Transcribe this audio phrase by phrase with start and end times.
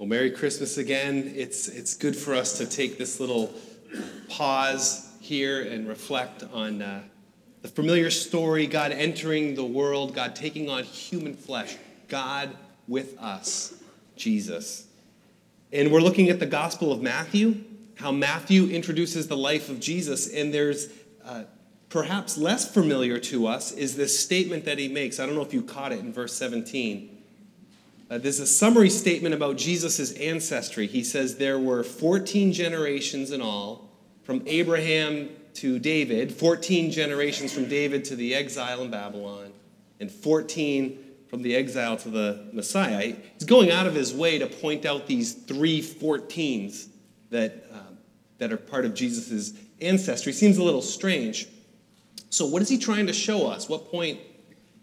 [0.00, 1.30] Well, Merry Christmas again.
[1.36, 3.52] It's, it's good for us to take this little
[4.30, 7.02] pause here and reflect on uh,
[7.60, 11.76] the familiar story God entering the world, God taking on human flesh,
[12.08, 12.56] God
[12.88, 13.74] with us,
[14.16, 14.86] Jesus.
[15.70, 17.62] And we're looking at the Gospel of Matthew,
[17.96, 20.88] how Matthew introduces the life of Jesus, and there's
[21.26, 21.42] uh,
[21.90, 25.20] perhaps less familiar to us is this statement that he makes.
[25.20, 27.19] I don't know if you caught it in verse 17.
[28.10, 30.88] Uh, there's a summary statement about Jesus' ancestry.
[30.88, 33.88] He says there were 14 generations in all,
[34.24, 39.52] from Abraham to David, 14 generations from David to the exile in Babylon,
[40.00, 43.14] and 14 from the exile to the Messiah.
[43.34, 46.88] He's going out of his way to point out these three 14s
[47.30, 47.76] that, uh,
[48.38, 50.32] that are part of Jesus' ancestry.
[50.32, 51.46] Seems a little strange.
[52.28, 53.68] So, what is he trying to show us?
[53.68, 54.18] What point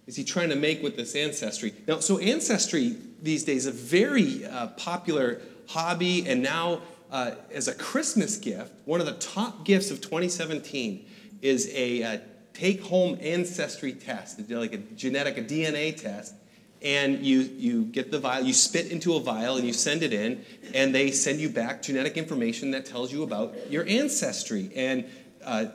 [0.05, 1.73] is he trying to make with this ancestry?
[1.87, 6.81] Now, so ancestry these days a very uh, popular hobby, and now
[7.11, 11.05] uh, as a Christmas gift, one of the top gifts of 2017
[11.41, 12.17] is a uh,
[12.53, 16.33] take-home ancestry test, like a genetic, a DNA test.
[16.81, 20.13] And you, you get the vial, you spit into a vial and you send it
[20.13, 24.71] in, and they send you back genetic information that tells you about your ancestry.
[24.75, 25.05] And
[25.43, 25.65] uh,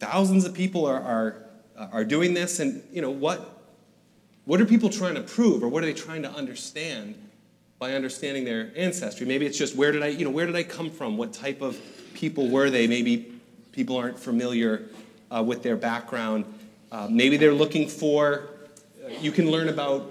[0.00, 1.46] thousands of people are, are,
[1.92, 3.51] are doing this, and you know what
[4.44, 7.14] what are people trying to prove or what are they trying to understand
[7.78, 9.26] by understanding their ancestry?
[9.26, 11.16] Maybe it's just where did I, you know, where did I come from?
[11.16, 11.78] What type of
[12.14, 12.86] people were they?
[12.86, 13.32] Maybe
[13.72, 14.88] people aren't familiar
[15.30, 16.44] uh, with their background.
[16.90, 18.48] Uh, maybe they're looking for,
[19.04, 20.10] uh, you can learn about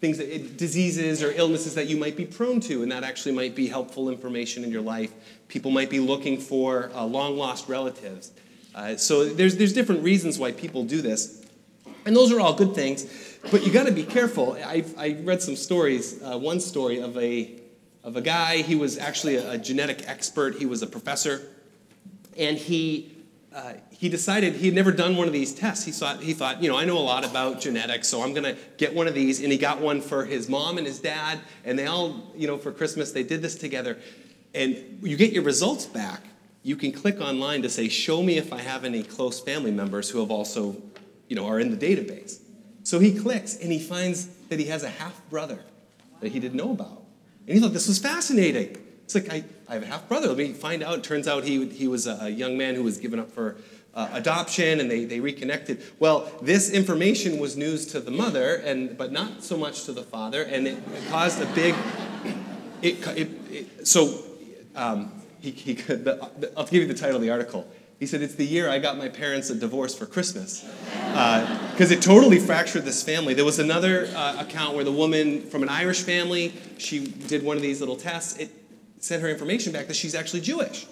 [0.00, 3.54] things, that, diseases or illnesses that you might be prone to, and that actually might
[3.54, 5.12] be helpful information in your life.
[5.48, 8.32] People might be looking for uh, long lost relatives.
[8.74, 11.43] Uh, so there's, there's different reasons why people do this.
[12.06, 13.06] And those are all good things.
[13.50, 14.54] But you got to be careful.
[14.64, 16.22] I, I read some stories.
[16.22, 17.60] Uh, one story of a
[18.02, 18.58] of a guy.
[18.58, 20.56] He was actually a, a genetic expert.
[20.56, 21.42] He was a professor,
[22.38, 23.16] and he
[23.54, 25.84] uh, he decided he had never done one of these tests.
[25.84, 28.44] He thought he thought you know I know a lot about genetics, so I'm going
[28.44, 29.40] to get one of these.
[29.42, 32.58] And he got one for his mom and his dad, and they all you know
[32.58, 33.98] for Christmas they did this together.
[34.54, 36.22] And you get your results back.
[36.62, 40.10] You can click online to say, "Show me if I have any close family members
[40.10, 40.76] who have also
[41.28, 42.40] you know are in the database."
[42.82, 45.60] So he clicks and he finds that he has a half brother
[46.20, 47.02] that he didn't know about.
[47.46, 48.76] And he thought this was fascinating.
[49.04, 50.28] It's like, I, I have a half brother.
[50.28, 50.98] Let me find out.
[50.98, 53.56] It turns out he, he was a young man who was given up for
[53.94, 55.82] uh, adoption and they, they reconnected.
[55.98, 60.02] Well, this information was news to the mother, and, but not so much to the
[60.02, 60.78] father, and it,
[61.10, 61.74] caused a big.
[62.82, 64.22] It, it, it so
[64.74, 67.66] um, he, he, the, I'll give you the title of the article.
[68.04, 70.60] He said, It's the year I got my parents a divorce for Christmas.
[70.60, 73.32] Because uh, it totally fractured this family.
[73.32, 77.56] There was another uh, account where the woman from an Irish family, she did one
[77.56, 78.36] of these little tests.
[78.36, 78.50] It
[79.00, 80.86] sent her information back that she's actually Jewish.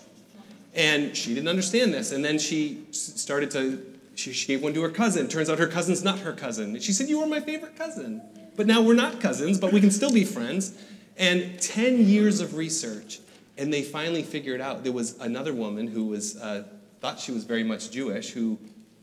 [0.72, 2.12] And she didn't understand this.
[2.12, 3.84] And then she started to,
[4.14, 5.28] she, she gave one to her cousin.
[5.28, 6.80] Turns out her cousin's not her cousin.
[6.80, 8.22] She said, You were my favorite cousin.
[8.56, 10.82] But now we're not cousins, but we can still be friends.
[11.18, 13.20] And 10 years of research,
[13.58, 16.38] and they finally figured out there was another woman who was.
[16.38, 16.64] Uh,
[17.02, 18.56] thought she was very much Jewish, who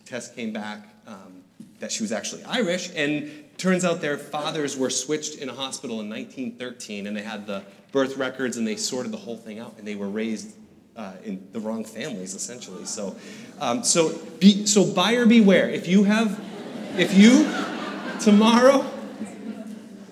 [0.05, 1.43] test came back um,
[1.81, 5.99] that she was actually Irish, and turns out their fathers were switched in a hospital
[5.99, 7.61] in 1913, and they had the
[7.91, 10.55] birth records, and they sorted the whole thing out, and they were raised
[10.95, 12.85] uh, in the wrong families, essentially.
[12.85, 13.17] So,
[13.59, 15.69] um, so, be, so buyer beware.
[15.69, 16.39] If you have,
[16.97, 17.51] if you
[18.21, 18.83] tomorrow,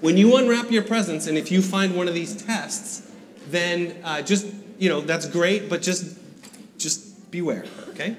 [0.02, 3.10] when you unwrap your presents, and if you find one of these tests,
[3.48, 4.46] then uh, just
[4.78, 6.27] you know that's great, but just just
[7.32, 8.16] beware, okay?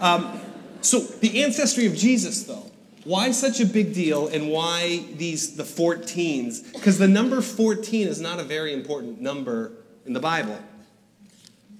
[0.00, 0.40] Um,
[0.80, 2.70] so, the ancestry of Jesus, though,
[3.04, 6.72] why such a big deal and why these, the 14s?
[6.72, 9.72] Because the number 14 is not a very important number
[10.06, 10.58] in the Bible.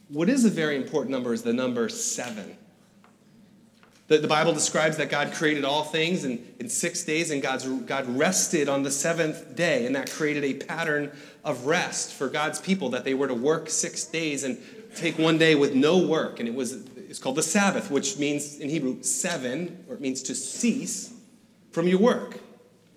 [0.09, 2.56] What is a very important number is the number seven.
[4.06, 7.67] The, the Bible describes that God created all things in, in six days, and God's,
[7.67, 11.12] God rested on the seventh day, and that created a pattern
[11.44, 14.58] of rest for God's people that they were to work six days and
[14.94, 18.58] take one day with no work, and it was it's called the Sabbath, which means
[18.58, 21.12] in Hebrew seven, or it means to cease
[21.73, 22.40] from your work.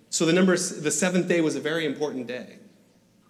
[0.10, 2.58] So the number the seventh day was a very important day.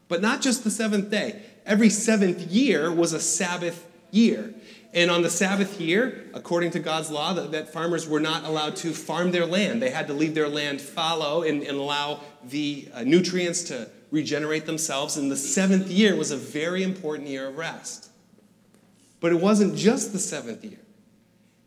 [0.07, 1.41] But not just the seventh day.
[1.65, 4.53] Every seventh year was a Sabbath year.
[4.93, 8.75] And on the Sabbath year, according to God's law, that, that, farmers were not allowed
[8.77, 9.81] to farm their land.
[9.81, 14.65] They had to leave their land fallow and, and allow the uh, nutrients to regenerate
[14.65, 15.15] themselves.
[15.15, 18.10] And the seventh year was a very important year of rest.
[19.21, 20.79] But it wasn't just the seventh year.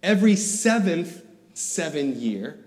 [0.02, 1.22] Every seventh
[1.54, 2.58] seven year,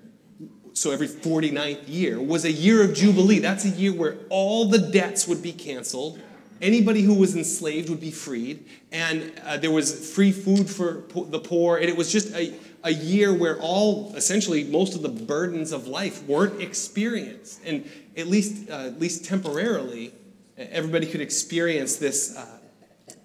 [0.73, 3.39] so every 49th year, was a year of Jubilee.
[3.39, 6.19] That's a year where all the debts would be canceled,
[6.61, 11.25] anybody who was enslaved would be freed, and uh, there was free food for po-
[11.25, 15.09] the poor, and it was just a, a year where all, essentially, most of the
[15.09, 17.59] burdens of life weren't experienced.
[17.65, 20.13] And at least, uh, at least temporarily,
[20.57, 22.56] everybody could experience this, uh,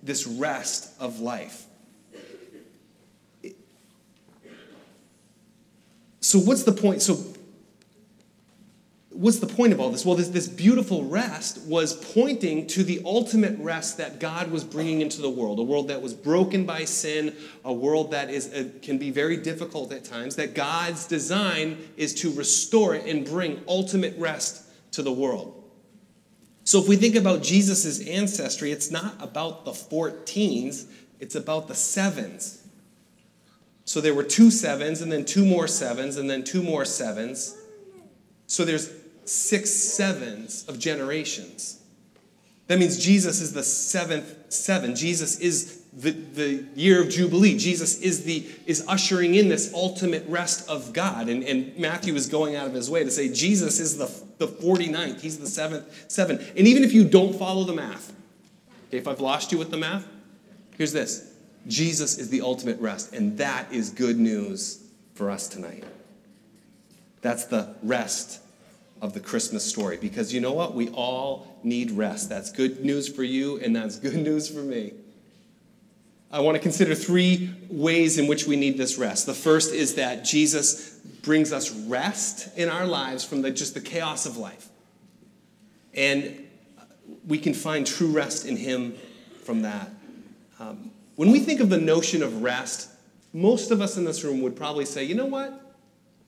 [0.03, 1.67] this rest of life.
[6.21, 7.03] So, what's the point?
[7.03, 7.19] So,
[9.11, 10.05] what's the point of all this?
[10.05, 15.01] Well, this, this beautiful rest was pointing to the ultimate rest that God was bringing
[15.01, 17.35] into the world, a world that was broken by sin,
[17.65, 22.15] a world that is, uh, can be very difficult at times, that God's design is
[22.15, 24.63] to restore it and bring ultimate rest
[24.93, 25.62] to the world.
[26.65, 30.87] So if we think about Jesus' ancestry, it's not about the 14s,
[31.19, 32.67] it's about the sevens.
[33.85, 37.57] So there were two sevens, and then two more sevens, and then two more sevens.
[38.47, 38.93] So there's
[39.25, 41.81] six sevens of generations.
[42.69, 44.95] That means Jesus is the seventh seven.
[44.95, 47.59] Jesus is the, the year of Jubilee.
[47.59, 51.29] Jesus is, the, is ushering in this ultimate rest of God.
[51.29, 54.49] And, and Matthew is going out of his way to say Jesus is the, the
[54.49, 55.21] 49th.
[55.21, 56.39] He's the seventh seven.
[56.57, 58.13] And even if you don't follow the math,
[58.89, 60.07] okay, if I've lost you with the math,
[60.79, 61.35] here's this
[61.67, 63.13] Jesus is the ultimate rest.
[63.13, 64.83] And that is good news
[65.15, 65.85] for us tonight.
[67.21, 68.41] That's the rest
[69.03, 69.99] of the Christmas story.
[69.99, 70.75] Because you know what?
[70.75, 72.31] We all need rest.
[72.31, 74.95] That's good news for you, and that's good news for me.
[76.33, 79.27] I want to consider three ways in which we need this rest.
[79.27, 83.81] The first is that Jesus brings us rest in our lives from the, just the
[83.81, 84.69] chaos of life.
[85.93, 86.49] And
[87.27, 88.95] we can find true rest in Him
[89.45, 89.91] from that.
[90.59, 92.89] Um, when we think of the notion of rest,
[93.35, 95.61] most of us in this room would probably say, you know what?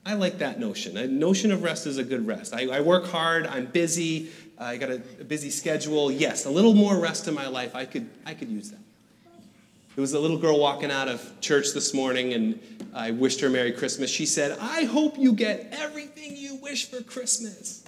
[0.05, 0.97] I like that notion.
[0.97, 2.53] A notion of rest is a good rest.
[2.53, 4.29] I, I work hard, I'm busy,
[4.59, 6.11] I got a, a busy schedule.
[6.11, 8.79] Yes, a little more rest in my life, I could, I could use that.
[9.95, 12.59] There was a little girl walking out of church this morning, and
[12.93, 14.09] I wished her Merry Christmas.
[14.09, 17.85] She said, I hope you get everything you wish for Christmas.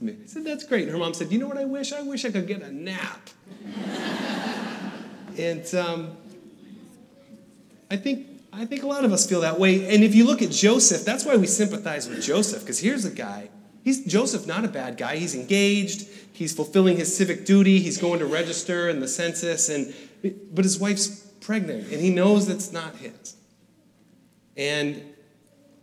[0.00, 0.84] I said, That's great.
[0.84, 1.92] And her mom said, You know what I wish?
[1.92, 3.30] I wish I could get a nap.
[5.36, 6.16] and um,
[7.90, 9.92] I think I think a lot of us feel that way.
[9.92, 13.10] And if you look at Joseph, that's why we sympathize with Joseph, because here's a
[13.10, 13.48] guy.
[13.82, 15.16] He's Joseph, not a bad guy.
[15.16, 16.06] He's engaged.
[16.32, 17.80] He's fulfilling his civic duty.
[17.80, 19.92] He's going to register in the census, and
[20.52, 23.36] but his wife's pregnant, and he knows that's not his.
[24.56, 25.02] And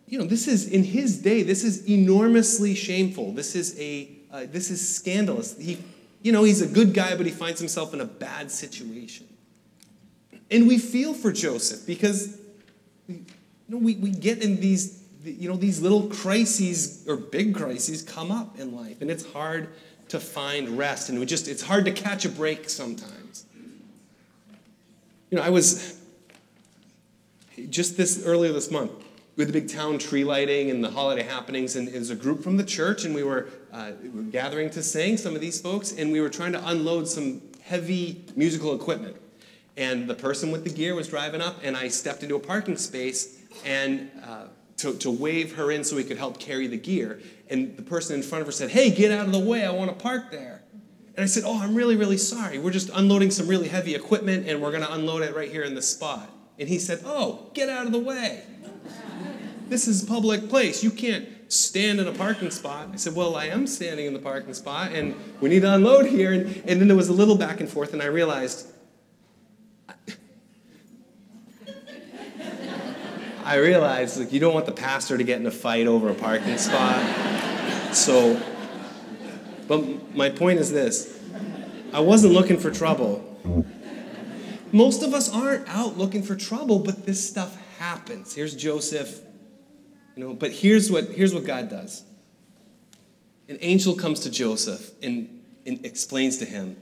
[0.06, 1.42] you know, this is in his day.
[1.42, 3.32] This is enormously shameful.
[3.32, 5.56] This is a uh, this is scandalous.
[5.56, 5.78] He,
[6.22, 9.26] you know, he's a good guy, but he finds himself in a bad situation.
[10.50, 12.40] And we feel for Joseph because
[13.08, 13.24] you
[13.68, 18.32] know, we, we get in these, you know, these little crises or big crises come
[18.32, 19.68] up in life, and it's hard
[20.08, 23.19] to find rest, and we just, it's hard to catch a break sometimes.
[25.30, 26.00] You know, I was
[27.68, 28.92] just this earlier this month
[29.36, 32.42] with the big town tree lighting and the holiday happenings, and it was a group
[32.42, 33.92] from the church, and we were, uh,
[34.30, 38.24] gathering to sing, some of these folks, and we were trying to unload some heavy
[38.36, 39.16] musical equipment
[39.80, 42.76] and the person with the gear was driving up, and I stepped into a parking
[42.76, 44.44] space and uh,
[44.76, 47.20] to, to wave her in so we could help carry the gear.
[47.48, 49.70] And the person in front of her said, Hey, get out of the way, I
[49.70, 50.59] want to park there.
[51.20, 52.58] And I said, Oh, I'm really, really sorry.
[52.58, 55.64] We're just unloading some really heavy equipment, and we're going to unload it right here
[55.64, 56.30] in this spot.
[56.58, 58.42] And he said, Oh, get out of the way.
[59.68, 60.82] This is a public place.
[60.82, 62.88] You can't stand in a parking spot.
[62.94, 66.06] I said, Well, I am standing in the parking spot, and we need to unload
[66.06, 66.32] here.
[66.32, 68.68] And, and then there was a little back and forth, and I realized
[73.44, 76.14] I realized like you don't want the pastor to get in a fight over a
[76.14, 77.94] parking spot.
[77.94, 78.40] So,
[79.70, 81.16] but my point is this:
[81.92, 83.24] I wasn't looking for trouble.
[84.72, 88.34] Most of us aren't out looking for trouble, but this stuff happens.
[88.34, 89.20] Here's Joseph,
[90.16, 90.34] you know.
[90.34, 92.02] But here's what here's what God does.
[93.48, 96.76] An angel comes to Joseph and, and explains to him,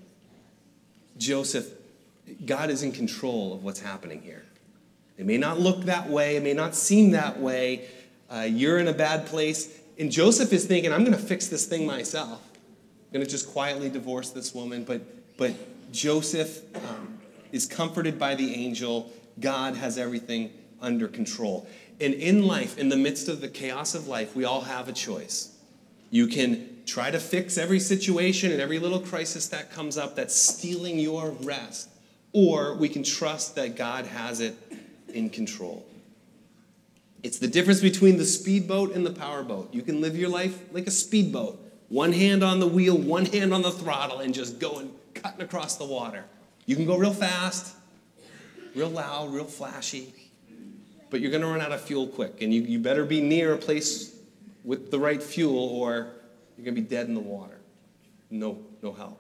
[1.19, 1.71] Joseph,
[2.47, 4.47] God is in control of what's happening here.
[5.19, 7.87] It may not look that way, it may not seem that way.
[8.31, 9.79] Uh, you're in a bad place.
[9.99, 12.48] And Joseph is thinking, I'm going to fix this thing myself.
[13.13, 14.85] Going to just quietly divorce this woman.
[14.85, 15.03] But,
[15.37, 15.55] but
[15.93, 17.19] Joseph um,
[17.53, 19.13] is comforted by the angel.
[19.41, 21.69] God has everything under control.
[22.01, 24.93] And in life, in the midst of the chaos of life, we all have a
[24.93, 25.57] choice.
[26.11, 30.35] You can try to fix every situation and every little crisis that comes up that's
[30.35, 31.91] stealing your rest,
[32.33, 34.57] or we can trust that God has it
[35.13, 35.85] in control.
[37.23, 39.75] It's the difference between the speedboat and the powerboat.
[39.75, 43.53] You can live your life like a speedboat, one hand on the wheel, one hand
[43.55, 46.25] on the throttle, and just going cutting across the water.
[46.67, 47.75] You can go real fast,
[48.75, 50.13] real loud, real flashy,
[51.11, 52.43] but you're going to run out of fuel quick.
[52.43, 54.15] And you, you better be near a place
[54.65, 56.13] with the right fuel or
[56.57, 57.59] you're going to be dead in the water.
[58.31, 59.19] No, no help.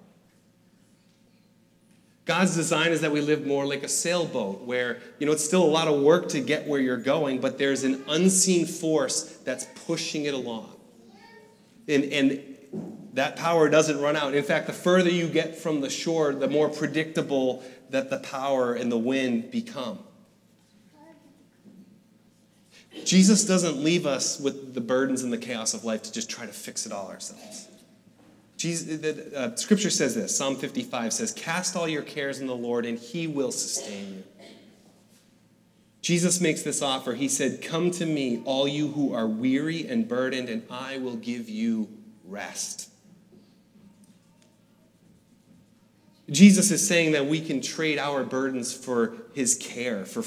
[2.26, 5.62] God's design is that we live more like a sailboat where, you know, it's still
[5.62, 9.66] a lot of work to get where you're going, but there's an unseen force that's
[9.87, 10.70] pushing it along.
[11.88, 12.57] And, and
[13.14, 14.34] that power doesn't run out.
[14.34, 18.74] In fact, the further you get from the shore, the more predictable that the power
[18.74, 20.00] and the wind become.
[23.04, 26.44] Jesus doesn't leave us with the burdens and the chaos of life to just try
[26.44, 27.68] to fix it all ourselves.
[28.56, 32.56] Jesus, the, uh, scripture says this Psalm 55 says, Cast all your cares in the
[32.56, 34.24] Lord, and he will sustain you.
[36.02, 37.14] Jesus makes this offer.
[37.14, 41.16] He said, Come to me, all you who are weary and burdened, and I will
[41.16, 41.88] give you
[42.24, 42.88] rest.
[46.30, 50.23] Jesus is saying that we can trade our burdens for his care, for,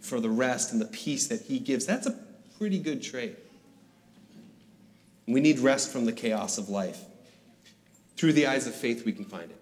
[0.00, 1.84] for the rest and the peace that he gives.
[1.84, 2.18] That's a
[2.58, 3.36] pretty good trade.
[5.26, 7.04] We need rest from the chaos of life.
[8.16, 9.60] Through the eyes of faith, we can find it.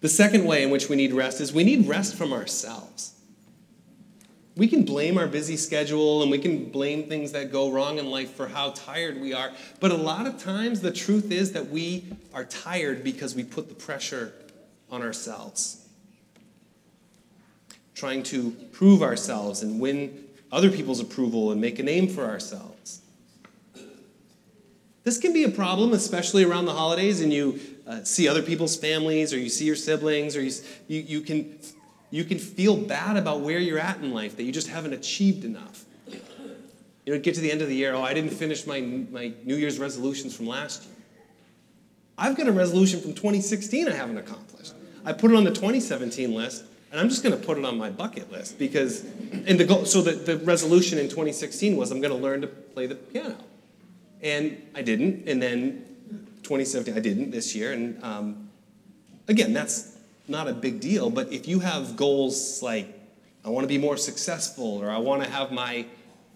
[0.00, 3.13] The second way in which we need rest is we need rest from ourselves.
[4.56, 8.08] We can blame our busy schedule and we can blame things that go wrong in
[8.10, 9.50] life for how tired we are.
[9.80, 13.68] But a lot of times, the truth is that we are tired because we put
[13.68, 14.32] the pressure
[14.90, 15.88] on ourselves.
[17.96, 23.00] Trying to prove ourselves and win other people's approval and make a name for ourselves.
[25.02, 28.76] This can be a problem, especially around the holidays, and you uh, see other people's
[28.76, 30.52] families, or you see your siblings, or you,
[30.86, 31.58] you, you can
[32.14, 35.44] you can feel bad about where you're at in life, that you just haven't achieved
[35.44, 35.84] enough.
[37.04, 39.32] You know, get to the end of the year, oh, I didn't finish my, my
[39.42, 40.94] New Year's resolutions from last year.
[42.16, 44.74] I've got a resolution from 2016 I haven't accomplished.
[45.04, 47.76] I put it on the 2017 list, and I'm just going to put it on
[47.76, 49.00] my bucket list because,
[49.46, 52.46] and the goal, so the, the resolution in 2016 was I'm going to learn to
[52.46, 53.38] play the piano.
[54.22, 55.84] And I didn't, and then
[56.44, 58.50] 2017, I didn't this year, and um,
[59.26, 59.93] again, that's
[60.28, 61.10] not a big deal.
[61.10, 62.88] But if you have goals like,
[63.44, 65.86] I want to be more successful, or I want to have my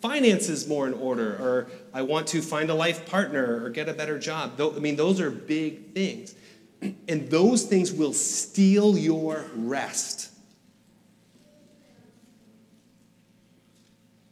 [0.00, 3.94] finances more in order, or I want to find a life partner or get a
[3.94, 6.34] better job, I mean, those are big things.
[6.80, 10.30] And those things will steal your rest.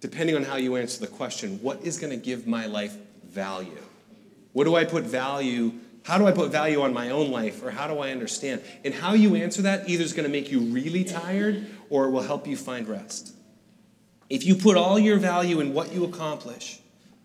[0.01, 3.83] Depending on how you answer the question, what is going to give my life value?
[4.53, 5.73] What do I put value
[6.07, 7.65] how do I put value on my own life?
[7.65, 8.63] Or how do I understand?
[8.85, 12.11] And how you answer that either is going to make you really tired or it
[12.13, 13.35] will help you find rest.
[14.31, 16.79] If you put all your value in what you accomplish,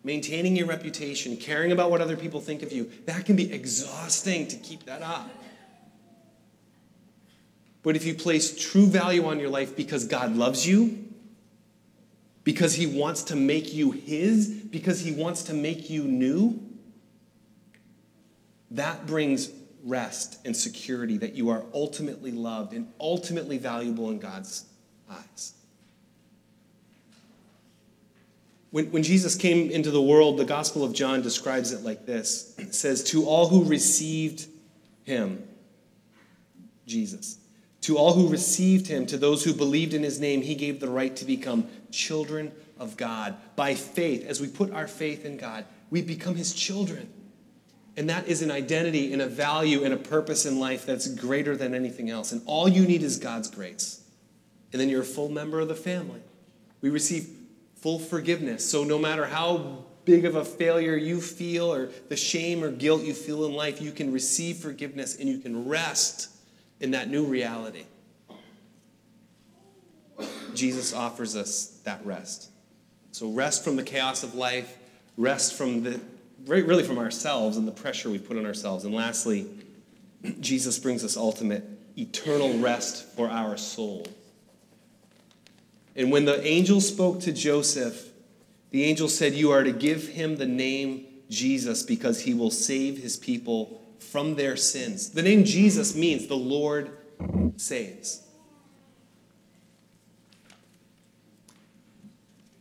[0.03, 4.47] maintaining your reputation, caring about what other people think of you, that can be exhausting
[4.47, 5.29] to keep that up.
[7.83, 11.07] But if you place true value on your life because God loves you,
[12.43, 16.70] because He wants to make you His, because He wants to make you new,
[18.71, 19.49] that brings
[19.83, 24.65] rest and security that you are ultimately loved and ultimately valuable in God's
[25.09, 25.53] eyes.
[28.69, 32.55] When, when Jesus came into the world, the Gospel of John describes it like this
[32.57, 34.47] it says, To all who received
[35.03, 35.43] him,
[36.87, 37.37] Jesus,
[37.81, 40.89] to all who received him, to those who believed in his name, he gave the
[40.89, 43.35] right to become children of God.
[43.55, 47.11] By faith, as we put our faith in God, we become his children.
[47.97, 51.57] And that is an identity and a value and a purpose in life that's greater
[51.57, 52.31] than anything else.
[52.31, 54.01] And all you need is God's grace.
[54.71, 56.21] And then you're a full member of the family.
[56.79, 57.29] We receive
[57.75, 58.69] full forgiveness.
[58.69, 63.03] So no matter how big of a failure you feel or the shame or guilt
[63.03, 66.29] you feel in life, you can receive forgiveness and you can rest
[66.79, 67.83] in that new reality.
[70.53, 72.49] Jesus offers us that rest.
[73.11, 74.77] So rest from the chaos of life,
[75.17, 75.99] rest from the
[76.45, 78.83] really from ourselves and the pressure we put on ourselves.
[78.83, 79.47] And lastly,
[80.39, 81.63] Jesus brings us ultimate
[81.97, 84.07] eternal rest for our soul.
[85.95, 88.09] And when the angel spoke to Joseph,
[88.71, 92.97] the angel said, You are to give him the name Jesus because he will save
[92.97, 95.09] his people from their sins.
[95.09, 96.91] The name Jesus means the Lord
[97.57, 98.21] saves.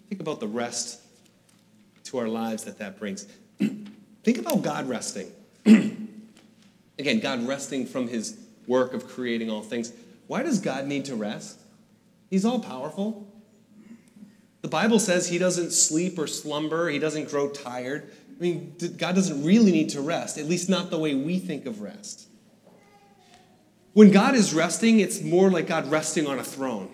[0.08, 1.00] Think about the rest
[2.04, 3.26] to our lives that that brings.
[4.22, 5.30] Think about God resting.
[5.66, 9.92] Again, God resting from his work of creating all things.
[10.26, 11.58] Why does God need to rest?
[12.28, 13.26] He's all powerful.
[14.62, 18.10] The Bible says he doesn't sleep or slumber, he doesn't grow tired.
[18.38, 21.66] I mean, God doesn't really need to rest, at least not the way we think
[21.66, 22.26] of rest.
[23.92, 26.90] When God is resting, it's more like God resting on a throne.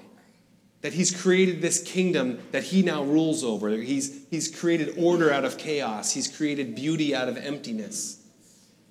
[0.86, 3.70] That He's created this kingdom that He now rules over.
[3.70, 8.22] He's, he's created order out of chaos, He's created beauty out of emptiness.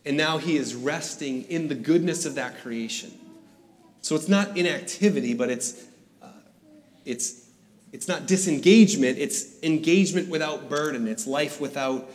[0.05, 3.17] And now He is resting in the goodness of that creation.
[4.01, 5.85] So it's not inactivity, but it's,
[6.21, 6.27] uh,
[7.05, 7.47] it's,
[7.93, 12.11] it's not disengagement, it's engagement without burden, it's life without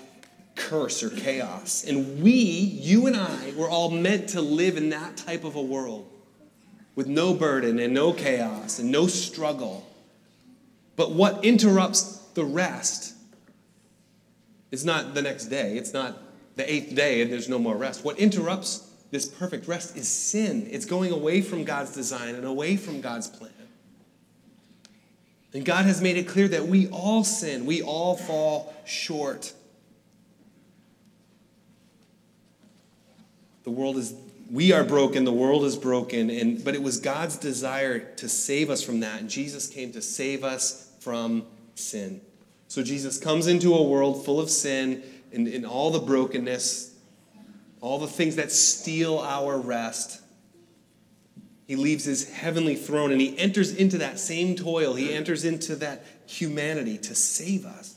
[0.57, 1.85] curse or chaos.
[1.85, 5.63] And we, you and I, we're all meant to live in that type of a
[5.63, 6.07] world
[7.01, 9.91] with no burden and no chaos and no struggle.
[10.97, 13.15] But what interrupts the rest
[14.71, 16.19] is not the next day, it's not
[16.57, 18.05] the eighth day and there's no more rest.
[18.05, 20.69] What interrupts this perfect rest is sin.
[20.71, 23.51] It's going away from God's design and away from God's plan.
[25.55, 29.55] And God has made it clear that we all sin, we all fall short.
[33.65, 34.13] The world is,
[34.51, 38.69] we are broken, the world is broken, and, but it was God's desire to save
[38.69, 39.21] us from that.
[39.21, 42.21] And Jesus came to save us from sin.
[42.67, 46.95] So Jesus comes into a world full of sin and, and all the brokenness,
[47.81, 50.21] all the things that steal our rest.
[51.67, 54.95] He leaves his heavenly throne and he enters into that same toil.
[54.95, 57.95] He enters into that humanity to save us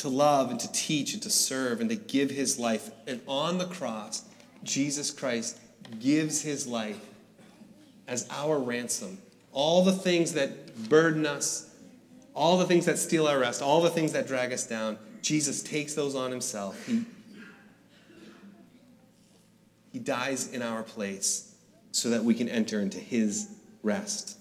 [0.00, 2.90] to love and to teach and to serve and to give his life.
[3.06, 4.24] And on the cross,
[4.62, 5.58] Jesus Christ
[5.98, 6.98] gives his life
[8.08, 9.18] as our ransom.
[9.52, 11.74] All the things that burden us,
[12.34, 15.62] all the things that steal our rest, all the things that drag us down, Jesus
[15.62, 16.86] takes those on himself.
[16.86, 17.04] He,
[19.92, 21.54] he dies in our place
[21.92, 23.50] so that we can enter into his
[23.82, 24.39] rest.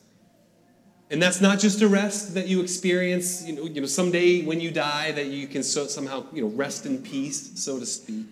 [1.11, 4.61] And that's not just a rest that you experience, you know, you know someday when
[4.61, 8.27] you die that you can so, somehow, you know, rest in peace, so to speak.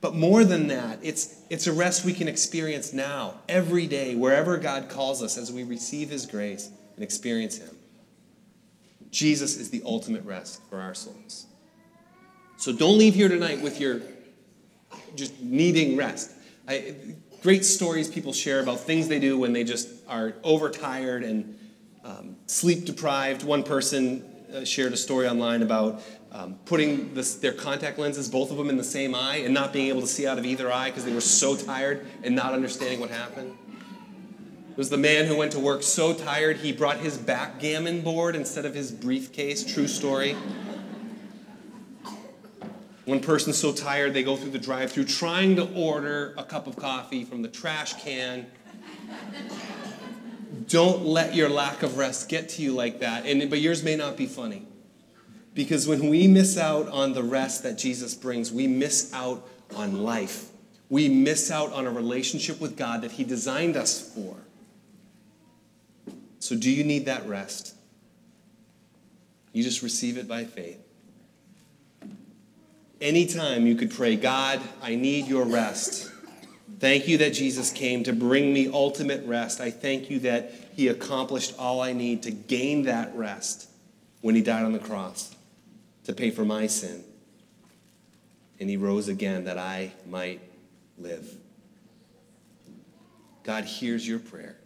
[0.00, 4.58] But more than that, it's, it's a rest we can experience now, every day, wherever
[4.58, 7.76] God calls us as we receive His grace and experience Him.
[9.10, 11.46] Jesus is the ultimate rest for our souls.
[12.56, 14.02] So don't leave here tonight with your
[15.16, 16.30] just needing rest.
[16.68, 16.94] I,
[17.42, 21.58] great stories people share about things they do when they just are overtired and
[22.04, 23.44] um, sleep deprived.
[23.44, 28.50] One person uh, shared a story online about um, putting this, their contact lenses, both
[28.50, 30.72] of them in the same eye, and not being able to see out of either
[30.72, 33.56] eye because they were so tired and not understanding what happened.
[34.70, 38.34] It was the man who went to work so tired he brought his backgammon board
[38.34, 39.70] instead of his briefcase.
[39.70, 40.34] True story.
[43.04, 46.66] One person so tired they go through the drive through trying to order a cup
[46.66, 48.46] of coffee from the trash can
[50.72, 53.26] don't let your lack of rest get to you like that.
[53.26, 54.66] And, but yours may not be funny.
[55.52, 60.02] Because when we miss out on the rest that Jesus brings, we miss out on
[60.02, 60.48] life.
[60.88, 64.34] We miss out on a relationship with God that He designed us for.
[66.38, 67.74] So, do you need that rest?
[69.52, 70.78] You just receive it by faith.
[72.98, 76.11] Anytime you could pray, God, I need your rest.
[76.82, 79.60] Thank you that Jesus came to bring me ultimate rest.
[79.60, 83.68] I thank you that he accomplished all I need to gain that rest
[84.20, 85.32] when he died on the cross
[86.06, 87.04] to pay for my sin.
[88.58, 90.40] And he rose again that I might
[90.98, 91.32] live.
[93.44, 94.56] God hears your prayer.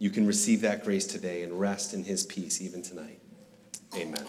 [0.00, 3.20] You can receive that grace today and rest in his peace even tonight.
[3.94, 4.26] Amen.